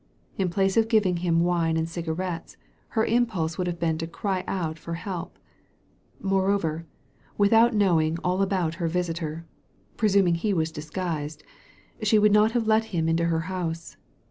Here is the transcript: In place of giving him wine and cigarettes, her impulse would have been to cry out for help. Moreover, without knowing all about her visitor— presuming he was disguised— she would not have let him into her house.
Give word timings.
In 0.35 0.49
place 0.49 0.77
of 0.77 0.87
giving 0.87 1.17
him 1.17 1.41
wine 1.41 1.77
and 1.77 1.87
cigarettes, 1.87 2.57
her 2.97 3.05
impulse 3.05 3.59
would 3.59 3.67
have 3.67 3.77
been 3.77 3.99
to 3.99 4.07
cry 4.07 4.43
out 4.47 4.79
for 4.79 4.95
help. 4.95 5.37
Moreover, 6.19 6.87
without 7.37 7.75
knowing 7.75 8.17
all 8.23 8.41
about 8.41 8.73
her 8.81 8.87
visitor— 8.87 9.45
presuming 9.97 10.33
he 10.33 10.55
was 10.55 10.71
disguised— 10.71 11.43
she 12.01 12.17
would 12.17 12.31
not 12.33 12.53
have 12.53 12.65
let 12.65 12.85
him 12.85 13.07
into 13.07 13.25
her 13.25 13.41
house. 13.41 13.95